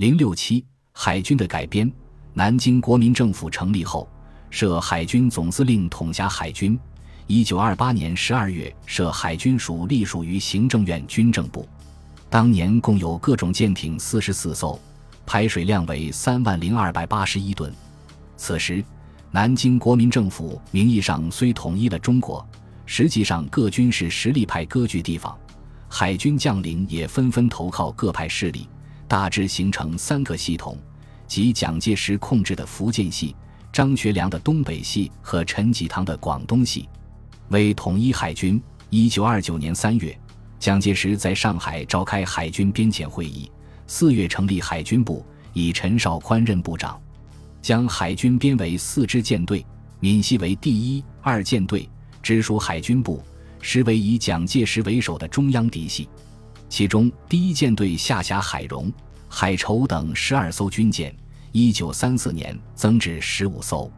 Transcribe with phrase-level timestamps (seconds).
[0.00, 1.92] 零六七海军的改编。
[2.32, 4.08] 南京国民政府成立后，
[4.48, 6.80] 设海军总司令统辖海军。
[7.26, 11.68] 一九二八年十二月，设海军署隶属于行政院军政部。
[12.30, 14.80] 当年共有各种舰艇四十四艘，
[15.26, 17.70] 排水量为三万零二百八十一吨。
[18.38, 18.82] 此时，
[19.30, 22.42] 南京国民政府名义上虽统一了中国，
[22.86, 25.38] 实际上各军事实力派割据地方，
[25.90, 28.66] 海军将领也纷纷投靠各派势力，
[29.10, 30.78] 大致形成三个系统。
[31.26, 33.34] 即蒋介石控制的福建系、
[33.72, 36.88] 张学良的东北系和陈济棠的广东系，
[37.48, 38.62] 为统一海军。
[38.88, 40.16] 一九二九年三月，
[40.60, 43.50] 蒋介石在上海召开海军编遣会议，
[43.88, 47.00] 四月成立海军部，以陈绍宽任部长，
[47.60, 49.66] 将海军编为四支舰队，
[49.98, 51.88] 闽系为第一、二舰队，
[52.22, 53.22] 直属海军部，
[53.60, 56.08] 实为以蒋介石为首的中央嫡系。
[56.70, 58.90] 其中，第一舰队下辖海荣。
[59.32, 61.14] 海筹等十二艘军舰，
[61.52, 63.88] 一九三四年增至十五艘；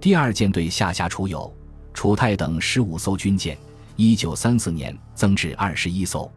[0.00, 1.52] 第二舰队下辖楚友、
[1.92, 3.58] 楚泰等十五艘军舰，
[3.96, 6.30] 一九三四年增至二十一艘。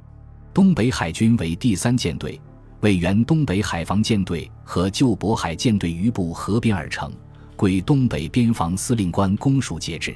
[0.53, 2.39] 东北海军为第三舰队，
[2.81, 7.11] 为原东北海防舰队和旧渤海舰队余部合编而成，
[7.55, 10.13] 归东北边防司令官公署节制。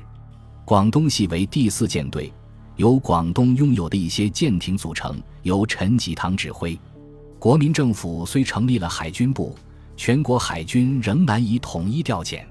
[0.66, 2.34] 广东系为第四舰队，
[2.78, 6.78] 由广东拥有的一些舰艇组成，由陈济棠指挥。
[7.40, 9.56] 国民政府虽成立了海军部，
[9.96, 12.44] 全国海军仍难以统一调遣。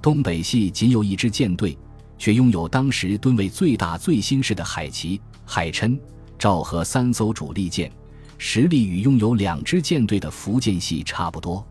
[0.00, 1.76] 东北系仅有一支舰队，
[2.16, 5.98] 却拥有当时吨位最大、最新式的海旗、海琛、
[6.38, 7.90] 昭和三艘主力舰，
[8.38, 11.66] 实力与拥有两支舰队的福建系差不多。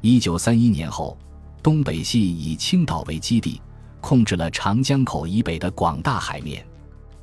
[0.00, 1.18] 一九三一年后，
[1.60, 3.60] 东北系以青岛为基地，
[4.00, 6.60] 控制了长江口以北的广大海面；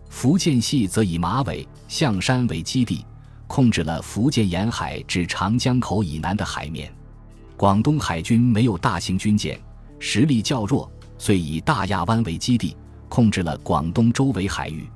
[0.09, 3.05] 福建系则以马尾、象山为基地。
[3.47, 6.93] 控制了福建沿海至长江口以南的海面，
[7.57, 9.59] 广东海军没有大型军舰，
[9.97, 12.77] 实力较弱，遂以大亚湾为基地，
[13.09, 14.87] 控制了广东周围海域。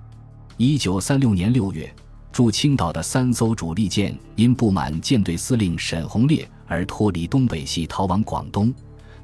[0.58, 1.92] 一九三六年六月，
[2.32, 8.72] 驻青岛的三艘主力舰因不满舰队司令沈鸿烈而脱离东北系逃往广东，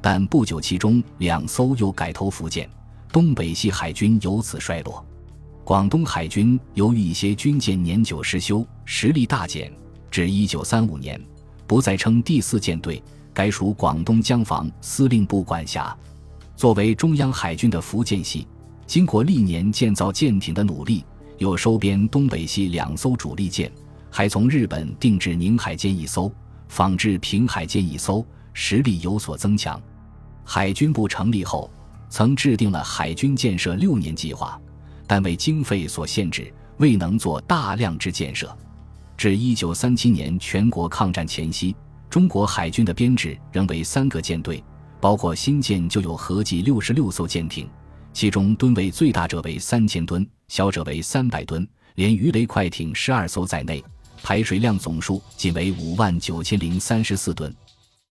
[0.02, 2.68] 但不久其中两艘又改投福建，
[3.12, 5.06] 东北系海军由此衰落。
[5.70, 9.72] 广东海军由于一些军舰年久失修，实力大减，
[10.10, 11.22] 至一九三五年
[11.68, 13.00] 不再称第四舰队，
[13.36, 15.96] 该属广东江防司令部管辖。
[16.56, 18.48] 作为中央海军的福建系，
[18.88, 21.06] 经过历年建造舰艇的努力，
[21.38, 23.72] 又收编东北系两艘主力舰，
[24.10, 26.34] 还从日本定制宁海舰一艘，
[26.68, 29.80] 仿制平海舰一艘，实力有所增强。
[30.44, 31.70] 海军部成立后，
[32.10, 34.60] 曾制定了海军建设六年计划。
[35.10, 38.56] 但为经费所限制，未能做大量之建设。
[39.18, 41.76] 至一九三七年全国抗战前夕，
[42.12, 44.64] 中国海军的编制仍为三个舰队，
[45.02, 47.68] 包括新建就有合计六十六艘舰艇，
[48.14, 53.84] 其中吨位最大者为三千吨，小者为三百吨，连鱼雷快艇十二艘在内，
[54.22, 57.52] 排水量总数仅为五万九千零三十四吨。